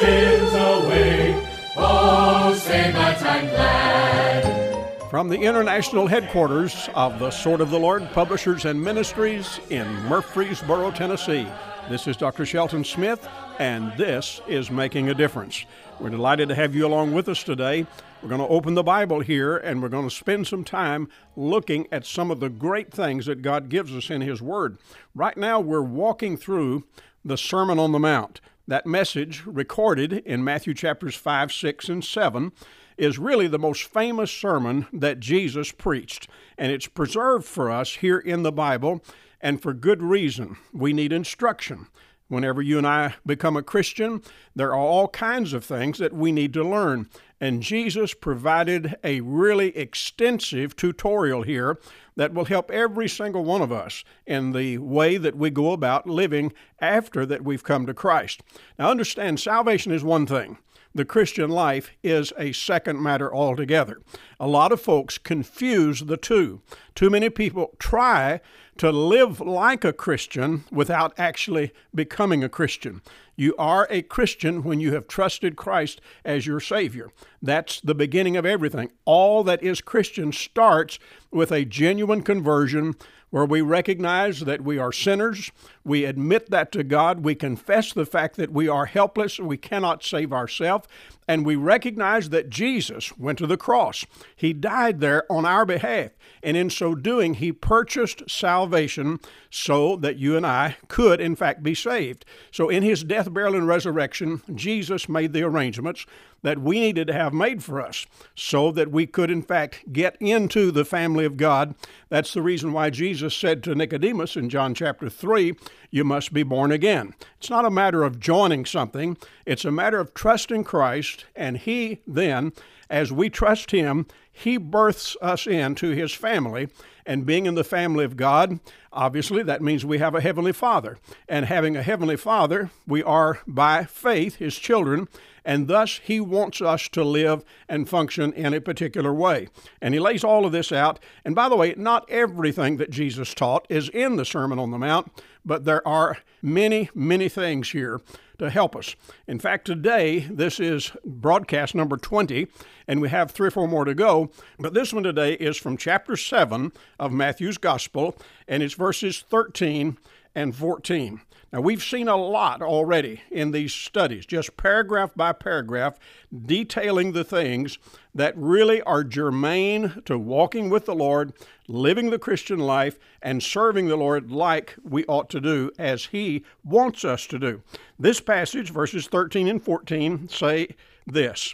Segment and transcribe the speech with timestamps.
[0.00, 1.48] sins away.
[1.76, 5.10] Oh, say that I'm glad.
[5.10, 10.92] From the international headquarters of the Sword of the Lord Publishers and Ministries in Murfreesboro,
[10.92, 11.46] Tennessee,
[11.90, 12.46] this is Dr.
[12.46, 13.28] Shelton Smith,
[13.58, 15.66] and this is Making a Difference.
[15.98, 17.86] We're delighted to have you along with us today.
[18.22, 21.86] We're going to open the Bible here and we're going to spend some time looking
[21.90, 24.78] at some of the great things that God gives us in His Word.
[25.14, 26.84] Right now, we're walking through
[27.24, 28.40] the Sermon on the Mount.
[28.66, 32.52] That message, recorded in Matthew chapters 5, 6, and 7,
[32.96, 36.28] is really the most famous sermon that Jesus preached.
[36.58, 39.02] And it's preserved for us here in the Bible,
[39.40, 40.56] and for good reason.
[40.72, 41.86] We need instruction.
[42.28, 44.22] Whenever you and I become a Christian,
[44.54, 47.08] there are all kinds of things that we need to learn.
[47.40, 51.78] And Jesus provided a really extensive tutorial here
[52.16, 56.06] that will help every single one of us in the way that we go about
[56.06, 58.42] living after that we've come to Christ.
[58.78, 60.58] Now, understand, salvation is one thing.
[60.92, 64.00] The Christian life is a second matter altogether.
[64.40, 66.62] A lot of folks confuse the two.
[66.96, 68.40] Too many people try
[68.78, 73.02] to live like a Christian without actually becoming a Christian.
[73.40, 77.10] You are a Christian when you have trusted Christ as your Savior.
[77.40, 78.92] That's the beginning of everything.
[79.06, 80.98] All that is Christian starts
[81.30, 82.96] with a genuine conversion
[83.30, 85.50] where we recognize that we are sinners,
[85.84, 90.04] we admit that to God, we confess the fact that we are helpless, we cannot
[90.04, 90.88] save ourselves,
[91.28, 94.04] and we recognize that Jesus went to the cross.
[94.34, 96.10] He died there on our behalf,
[96.42, 101.62] and in so doing, He purchased salvation so that you and I could, in fact,
[101.62, 102.24] be saved.
[102.50, 106.06] So, in His death, burial, and resurrection, Jesus made the arrangements
[106.42, 110.16] that we needed to have made for us so that we could, in fact, get
[110.20, 111.74] into the family of God.
[112.08, 115.54] That's the reason why Jesus said to Nicodemus in John chapter 3,
[115.90, 117.14] You must be born again.
[117.38, 122.00] It's not a matter of joining something, it's a matter of trusting Christ, and He
[122.06, 122.52] then,
[122.88, 126.68] as we trust Him, He births us into His family.
[127.06, 128.60] And being in the family of God,
[128.92, 130.98] obviously, that means we have a Heavenly Father.
[131.28, 135.08] And having a Heavenly Father, we are by faith His children
[135.44, 139.48] and thus he wants us to live and function in a particular way.
[139.80, 140.98] And he lays all of this out.
[141.24, 144.78] And by the way, not everything that Jesus taught is in the Sermon on the
[144.78, 145.10] Mount,
[145.44, 148.00] but there are many, many things here
[148.38, 148.96] to help us.
[149.26, 152.46] In fact, today, this is broadcast number 20,
[152.88, 154.30] and we have three or four more to go.
[154.58, 158.16] But this one today is from chapter 7 of Matthew's Gospel,
[158.48, 159.98] and it's verses 13
[160.34, 161.20] and 14.
[161.52, 165.98] Now, we've seen a lot already in these studies, just paragraph by paragraph,
[166.46, 167.76] detailing the things
[168.14, 171.32] that really are germane to walking with the Lord,
[171.66, 176.44] living the Christian life, and serving the Lord like we ought to do as He
[176.62, 177.62] wants us to do.
[177.98, 180.68] This passage, verses 13 and 14, say
[181.04, 181.52] this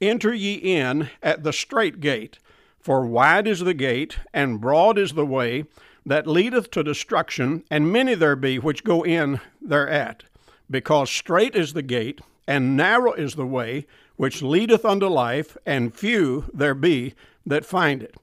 [0.00, 2.40] Enter ye in at the strait gate,
[2.80, 5.66] for wide is the gate, and broad is the way
[6.06, 10.22] that leadeth to destruction, and many there be which go in thereat.
[10.70, 15.94] Because strait is the gate, and narrow is the way which leadeth unto life, and
[15.94, 17.14] few there be
[17.44, 18.14] that find it.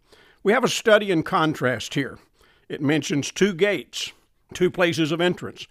[0.43, 2.17] We have a study in contrast here.
[2.69, 4.11] It mentions two gates,
[4.53, 5.67] two places of entrance.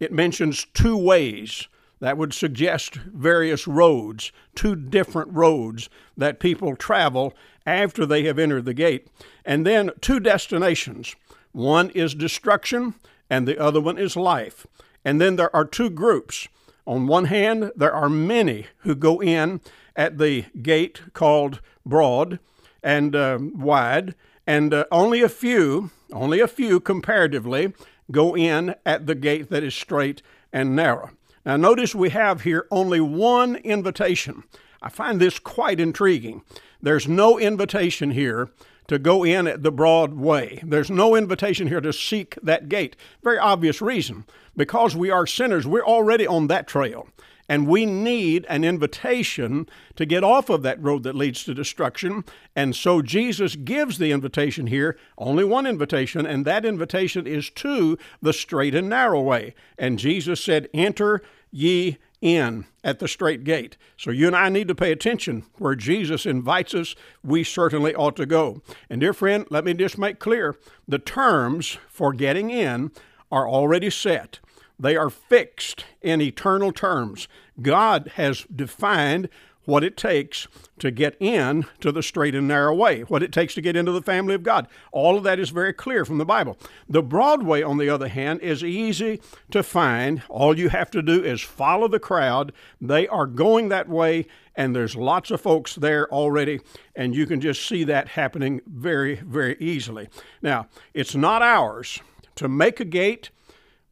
[0.00, 1.68] It mentions two ways.
[2.00, 7.32] That would suggest various roads, two different roads that people travel
[7.64, 9.06] after they have entered the gate.
[9.44, 11.14] And then two destinations.
[11.52, 12.94] One is destruction,
[13.30, 14.66] and the other one is life.
[15.04, 16.48] And then there are two groups.
[16.86, 19.60] On one hand, there are many who go in
[19.94, 22.38] at the gate called broad
[22.82, 24.14] and uh, wide,
[24.46, 27.72] and uh, only a few, only a few comparatively,
[28.10, 31.10] go in at the gate that is straight and narrow.
[31.44, 34.44] Now, notice we have here only one invitation.
[34.80, 36.42] I find this quite intriguing.
[36.80, 38.50] There's no invitation here
[38.88, 40.60] to go in at the broad way.
[40.64, 42.96] There's no invitation here to seek that gate.
[43.22, 44.24] Very obvious reason.
[44.56, 47.08] Because we are sinners, we're already on that trail.
[47.48, 52.24] And we need an invitation to get off of that road that leads to destruction.
[52.54, 57.98] And so Jesus gives the invitation here, only one invitation, and that invitation is to
[58.20, 59.54] the straight and narrow way.
[59.76, 63.76] And Jesus said, Enter ye in at the strait gate.
[63.98, 68.16] So you and I need to pay attention where Jesus invites us, we certainly ought
[68.16, 68.62] to go.
[68.88, 70.56] And dear friend, let me just make clear
[70.88, 72.92] the terms for getting in
[73.30, 74.38] are already set.
[74.78, 77.28] They are fixed in eternal terms.
[77.60, 79.28] God has defined
[79.64, 80.48] what it takes
[80.78, 83.92] to get in to the straight and narrow way, what it takes to get into
[83.92, 84.66] the family of God.
[84.90, 86.58] All of that is very clear from the Bible.
[86.88, 89.20] The broad way, on the other hand, is easy
[89.50, 90.22] to find.
[90.28, 92.52] All you have to do is follow the crowd.
[92.80, 94.26] They are going that way,
[94.56, 96.60] and there's lots of folks there already,
[96.96, 100.08] and you can just see that happening very, very easily.
[100.42, 102.00] Now, it's not ours
[102.36, 103.30] to make a gate,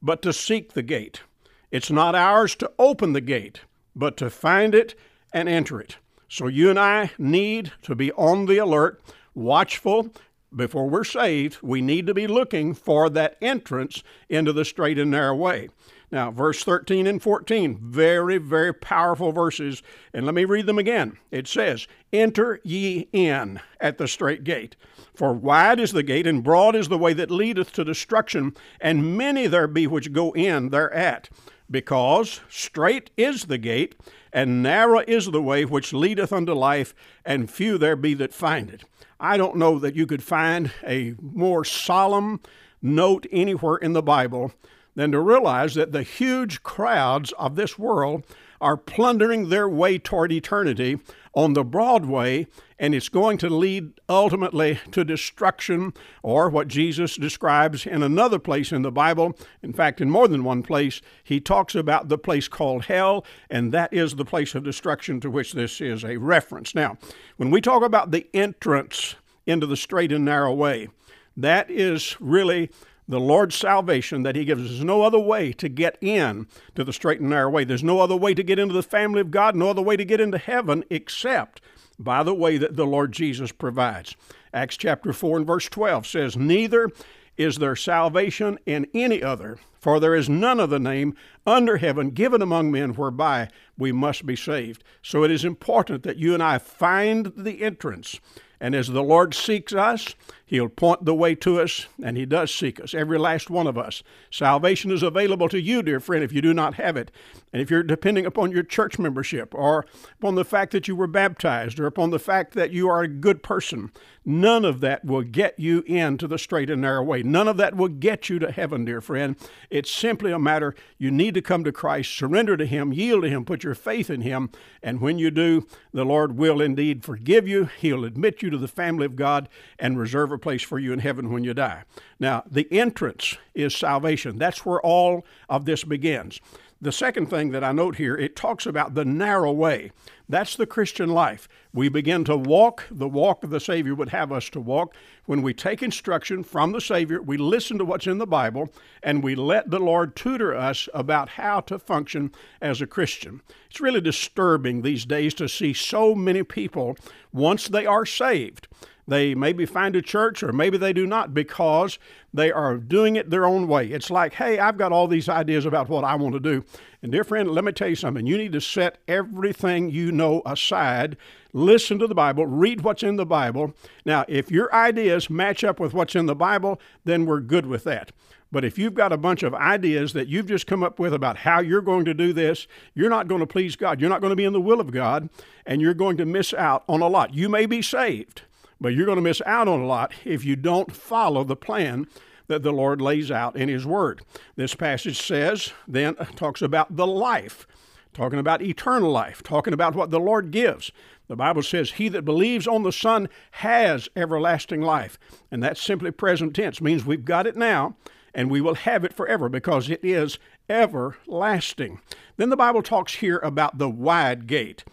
[0.02, 1.22] but to seek the gate.
[1.70, 3.60] It's not ours to open the gate,
[3.94, 4.98] but to find it
[5.32, 5.96] and enter it.
[6.28, 9.00] So you and I need to be on the alert,
[9.34, 10.10] watchful.
[10.54, 15.10] Before we're saved, we need to be looking for that entrance into the straight and
[15.10, 15.68] narrow way.
[16.12, 19.80] Now, verse 13 and 14, very, very powerful verses.
[20.12, 21.16] And let me read them again.
[21.30, 24.74] It says, Enter ye in at the strait gate.
[25.14, 29.16] For wide is the gate, and broad is the way that leadeth to destruction, and
[29.16, 31.28] many there be which go in thereat.
[31.70, 33.94] Because strait is the gate,
[34.32, 36.94] and narrow is the way which leadeth unto life,
[37.24, 38.82] and few there be that find it.
[39.20, 42.40] I don't know that you could find a more solemn
[42.82, 44.52] note anywhere in the Bible
[44.94, 48.24] than to realize that the huge crowds of this world
[48.60, 50.98] are plundering their way toward eternity
[51.32, 52.46] on the broad way,
[52.78, 55.92] and it's going to lead ultimately to destruction,
[56.22, 59.36] or what Jesus describes in another place in the Bible.
[59.62, 63.72] In fact, in more than one place, he talks about the place called hell, and
[63.72, 66.74] that is the place of destruction to which this is a reference.
[66.74, 66.98] Now,
[67.36, 69.14] when we talk about the entrance
[69.46, 70.88] into the straight and narrow way,
[71.36, 72.70] that is really
[73.10, 74.62] the Lord's salvation that He gives.
[74.62, 76.46] There's no other way to get in
[76.76, 77.64] to the straight and narrow way.
[77.64, 80.04] There's no other way to get into the family of God, no other way to
[80.04, 81.60] get into heaven except
[81.98, 84.16] by the way that the Lord Jesus provides.
[84.54, 86.88] Acts chapter 4 and verse 12 says, Neither
[87.36, 91.14] is there salvation in any other, for there is none other name
[91.46, 94.84] under heaven given among men whereby we must be saved.
[95.02, 98.20] So it is important that you and I find the entrance.
[98.60, 100.14] And as the Lord seeks us,
[100.50, 103.78] He'll point the way to us, and He does seek us, every last one of
[103.78, 104.02] us.
[104.32, 107.12] Salvation is available to you, dear friend, if you do not have it.
[107.52, 109.86] And if you're depending upon your church membership, or
[110.18, 113.06] upon the fact that you were baptized, or upon the fact that you are a
[113.06, 113.92] good person,
[114.24, 117.22] none of that will get you into the straight and narrow way.
[117.22, 119.36] None of that will get you to heaven, dear friend.
[119.70, 123.28] It's simply a matter you need to come to Christ, surrender to Him, yield to
[123.28, 124.50] Him, put your faith in Him,
[124.82, 127.70] and when you do, the Lord will indeed forgive you.
[127.78, 129.48] He'll admit you to the family of God
[129.78, 131.84] and reserve a place for you in heaven when you die.
[132.18, 134.38] Now, the entrance is salvation.
[134.38, 136.40] That's where all of this begins.
[136.82, 139.92] The second thing that I note here, it talks about the narrow way.
[140.30, 141.46] That's the Christian life.
[141.74, 144.94] We begin to walk the walk the Savior would have us to walk.
[145.26, 148.72] When we take instruction from the Savior, we listen to what's in the Bible,
[149.02, 152.32] and we let the Lord tutor us about how to function
[152.62, 153.42] as a Christian.
[153.68, 156.96] It's really disturbing these days to see so many people,
[157.30, 158.68] once they are saved,
[159.10, 161.98] they maybe find a church or maybe they do not because
[162.32, 163.88] they are doing it their own way.
[163.88, 166.64] It's like, hey, I've got all these ideas about what I want to do.
[167.02, 168.24] And, dear friend, let me tell you something.
[168.24, 171.16] You need to set everything you know aside,
[171.52, 173.74] listen to the Bible, read what's in the Bible.
[174.04, 177.82] Now, if your ideas match up with what's in the Bible, then we're good with
[177.84, 178.12] that.
[178.52, 181.38] But if you've got a bunch of ideas that you've just come up with about
[181.38, 184.00] how you're going to do this, you're not going to please God.
[184.00, 185.30] You're not going to be in the will of God,
[185.66, 187.34] and you're going to miss out on a lot.
[187.34, 188.42] You may be saved,
[188.80, 192.06] but you're going to miss out on a lot if you don't follow the plan
[192.46, 194.22] that the Lord lays out in His Word.
[194.56, 197.66] This passage says, then uh, talks about the life,
[198.12, 200.90] talking about eternal life, talking about what the Lord gives.
[201.28, 205.18] The Bible says, He that believes on the Son has everlasting life.
[205.50, 207.96] And that's simply present tense, means we've got it now
[208.34, 212.00] and we will have it forever because it is everlasting.
[212.36, 214.84] Then the Bible talks here about the wide gate.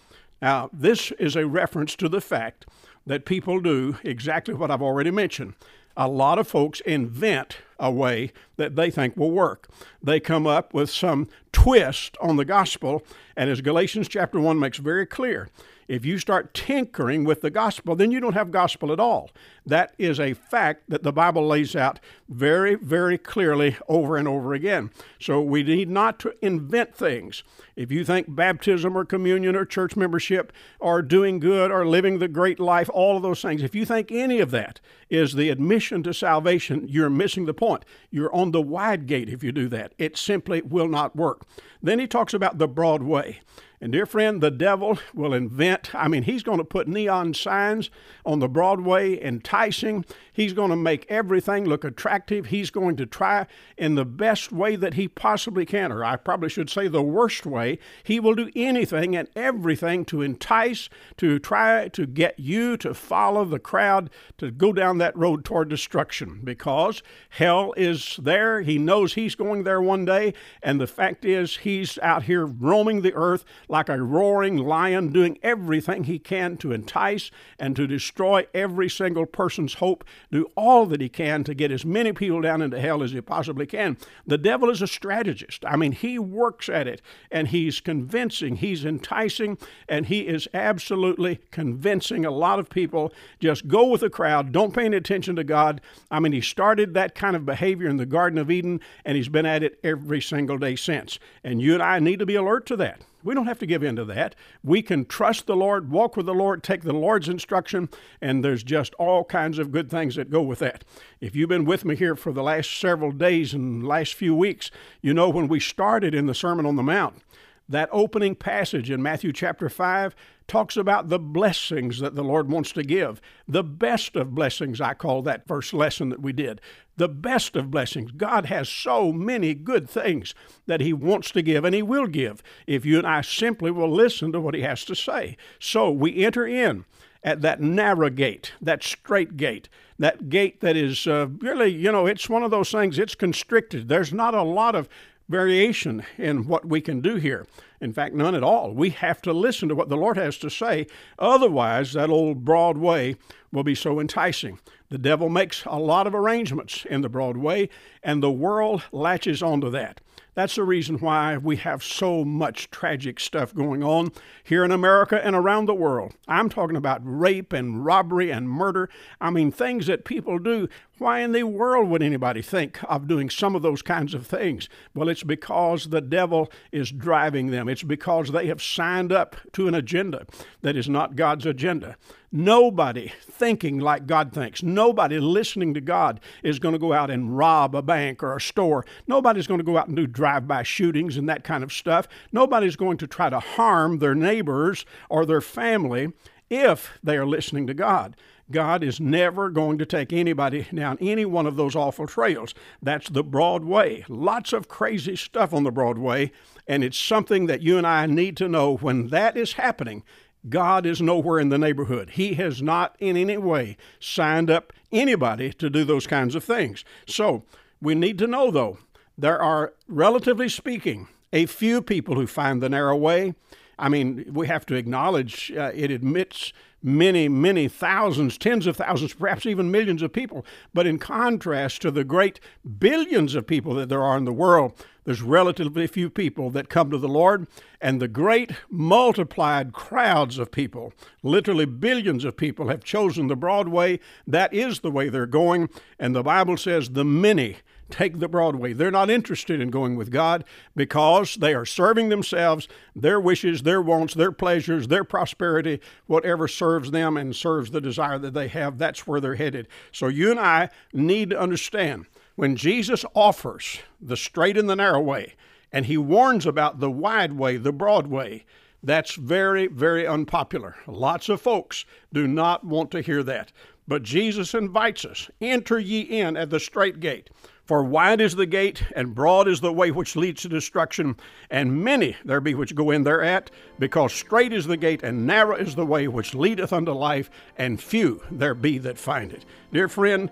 [0.41, 2.65] Now, this is a reference to the fact
[3.07, 5.55] that people do exactly what I've already mentioned.
[5.95, 9.67] A lot of folks invent a way that they think will work.
[10.03, 13.03] They come up with some twist on the gospel,
[13.35, 15.49] and as Galatians chapter 1 makes very clear,
[15.87, 19.31] if you start tinkering with the gospel, then you don't have gospel at all.
[19.65, 24.53] That is a fact that the Bible lays out very, very clearly over and over
[24.53, 24.91] again.
[25.19, 27.43] So we need not to invent things.
[27.75, 32.27] If you think baptism or communion or church membership or doing good or living the
[32.27, 34.79] great life, all of those things, if you think any of that
[35.09, 37.85] is the admission to salvation, you're missing the point.
[38.09, 39.93] You're on the wide gate if you do that.
[39.97, 41.45] It simply will not work.
[41.81, 43.39] Then he talks about the broad way.
[43.79, 47.91] And dear friend, the devil will invent, I mean, he's going to put neon signs
[48.25, 50.03] on the Broadway, enticing.
[50.33, 52.47] He's going to make everything look attractive.
[52.47, 53.45] He's going to try
[53.77, 57.45] in the best way that he possibly can, or I probably should say the worst
[57.45, 57.77] way.
[58.03, 63.45] He will do anything and everything to entice, to try to get you to follow
[63.45, 68.61] the crowd, to go down that road toward destruction, because hell is there.
[68.61, 73.01] He knows he's going there one day, and the fact is, he's out here roaming
[73.01, 78.45] the earth like a roaring lion, doing everything he can to entice and to destroy
[78.53, 82.61] every single person's hope, do all that he can to get as many people down
[82.61, 83.97] into hell as he possibly can.
[84.25, 85.65] The devil is a strategist.
[85.65, 89.57] I mean, he works at it and he's convincing, he's enticing,
[89.87, 94.73] and he is absolutely convincing a lot of people just go with the crowd, don't
[94.73, 95.81] pay any attention to God.
[96.09, 99.29] I mean, he started that kind of behavior in the Garden of Eden and he's
[99.29, 101.19] been at it every single day since.
[101.43, 103.01] And you and I need to be alert to that.
[103.23, 104.35] We don't have to give in to that.
[104.63, 107.89] We can trust the Lord, walk with the Lord, take the Lord's instruction,
[108.21, 110.83] and there's just all kinds of good things that go with that.
[111.19, 114.71] If you've been with me here for the last several days and last few weeks,
[115.01, 117.21] you know when we started in the Sermon on the Mount,
[117.67, 120.15] that opening passage in Matthew chapter 5
[120.47, 123.21] talks about the blessings that the Lord wants to give.
[123.47, 126.61] The best of blessings, I call that first lesson that we did.
[126.95, 128.11] The best of blessings.
[128.11, 130.33] God has so many good things
[130.65, 133.91] that He wants to give, and He will give if you and I simply will
[133.91, 135.37] listen to what He has to say.
[135.59, 136.85] So we enter in
[137.23, 139.67] at that narrow gate, that straight gate,
[139.99, 143.89] that gate that is uh, really, you know, it's one of those things, it's constricted.
[143.89, 144.87] There's not a lot of
[145.29, 147.45] variation in what we can do here.
[147.81, 148.73] In fact, none at all.
[148.73, 150.87] We have to listen to what the Lord has to say.
[151.19, 153.17] Otherwise, that old broad way
[153.51, 154.59] will be so enticing.
[154.89, 157.69] The devil makes a lot of arrangements in the broad way,
[158.01, 160.01] and the world latches onto that.
[160.37, 164.11] That's the reason why we have so much tragic stuff going on
[164.43, 166.13] here in America and around the world.
[166.27, 168.87] I'm talking about rape and robbery and murder.
[169.19, 170.69] I mean, things that people do.
[170.99, 174.69] Why in the world would anybody think of doing some of those kinds of things?
[174.93, 177.67] Well, it's because the devil is driving them.
[177.67, 180.27] It's because they have signed up to an agenda
[180.61, 181.97] that is not God's agenda.
[182.31, 187.37] Nobody thinking like God thinks, nobody listening to God is going to go out and
[187.37, 188.85] rob a bank or a store.
[189.07, 192.07] Nobody's going to go out and do drive by shootings and that kind of stuff.
[192.33, 196.11] Nobody's going to try to harm their neighbors or their family
[196.49, 198.15] if they are listening to God.
[198.49, 202.53] God is never going to take anybody down any one of those awful trails.
[202.81, 204.05] That's the broad way.
[204.07, 206.31] Lots of crazy stuff on the broad way,
[206.65, 210.03] and it's something that you and I need to know when that is happening.
[210.49, 212.11] God is nowhere in the neighborhood.
[212.11, 216.85] He has not in any way signed up anybody to do those kinds of things.
[217.05, 217.43] So
[217.81, 218.79] we need to know, though,
[219.17, 223.33] there are, relatively speaking, a few people who find the narrow way.
[223.79, 229.13] I mean, we have to acknowledge uh, it admits many, many thousands, tens of thousands,
[229.13, 230.45] perhaps even millions of people.
[230.73, 232.39] But in contrast to the great
[232.79, 234.73] billions of people that there are in the world,
[235.07, 237.47] there's relatively few people that come to the Lord,
[237.79, 240.91] and the great multiplied crowds of people,
[241.23, 244.01] literally billions of people, have chosen the broad way.
[244.27, 247.55] That is the way they're going, and the Bible says the many
[247.89, 248.73] take the broad way.
[248.73, 250.43] They're not interested in going with God
[250.75, 256.91] because they are serving themselves, their wishes, their wants, their pleasures, their prosperity, whatever serves
[256.91, 259.69] them and serves the desire that they have, that's where they're headed.
[259.93, 262.07] So you and I need to understand
[262.37, 265.33] when Jesus offers the straight and the narrow way,
[265.71, 268.45] and he warns about the wide way, the broad way,
[268.83, 270.75] that's very, very unpopular.
[270.85, 273.51] Lots of folks do not want to hear that.
[273.87, 277.31] But Jesus invites us enter ye in at the strait gate.
[277.65, 281.17] For wide is the gate, and broad is the way which leads to destruction,
[281.49, 285.55] and many there be which go in thereat, because strait is the gate, and narrow
[285.55, 289.43] is the way which leadeth unto life, and few there be that find it.
[289.73, 290.29] Dear friend,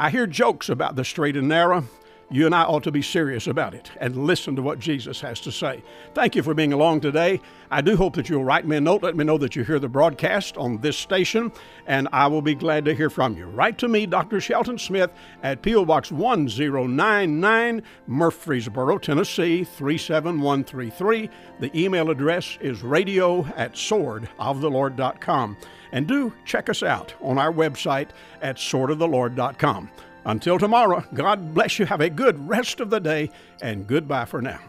[0.00, 1.84] I hear jokes about the straight and narrow
[2.30, 5.40] you and I ought to be serious about it and listen to what Jesus has
[5.40, 5.82] to say.
[6.14, 7.40] Thank you for being along today.
[7.70, 9.02] I do hope that you'll write me a note.
[9.02, 11.52] Let me know that you hear the broadcast on this station,
[11.86, 13.46] and I will be glad to hear from you.
[13.46, 14.40] Write to me, Dr.
[14.40, 15.10] Shelton Smith,
[15.42, 15.86] at P.O.
[15.86, 21.30] Box 1099, Murfreesboro, Tennessee 37133.
[21.60, 25.56] The email address is radio at swordoftheLord.com.
[25.92, 28.10] And do check us out on our website
[28.42, 29.90] at swordoftheLord.com.
[30.28, 31.86] Until tomorrow, God bless you.
[31.86, 33.30] Have a good rest of the day,
[33.62, 34.60] and goodbye for now.